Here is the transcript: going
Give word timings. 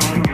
going 0.00 0.25